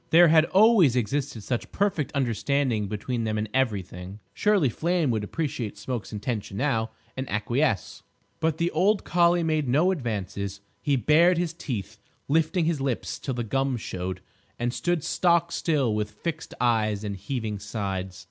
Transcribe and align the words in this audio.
There 0.09 0.29
had 0.29 0.45
always 0.45 0.95
existed 0.95 1.43
such 1.43 1.71
perfect 1.71 2.11
understanding 2.13 2.87
between 2.87 3.23
them 3.23 3.37
in 3.37 3.47
everything. 3.53 4.19
Surely 4.33 4.67
Flame 4.67 5.11
would 5.11 5.23
appreciate 5.23 5.77
Smoke's 5.77 6.11
intention 6.11 6.57
now, 6.57 6.89
and 7.15 7.29
acquiesce. 7.29 8.01
But 8.39 8.57
the 8.57 8.71
old 8.71 9.03
collie 9.03 9.43
made 9.43 9.67
no 9.67 9.91
advances. 9.91 10.59
He 10.81 10.95
bared 10.95 11.37
his 11.37 11.53
teeth, 11.53 11.99
lifting 12.27 12.65
his 12.65 12.81
lips 12.81 13.19
till 13.19 13.35
the 13.35 13.43
gums 13.43 13.81
showed, 13.81 14.21
and 14.57 14.73
stood 14.73 15.03
stockstill 15.03 15.93
with 15.93 16.09
fixed 16.09 16.55
eyes 16.59 17.03
and 17.03 17.15
heaving 17.15 17.59
sides. 17.59 18.19